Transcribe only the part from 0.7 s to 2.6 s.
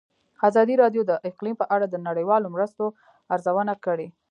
راډیو د اقلیم په اړه د نړیوالو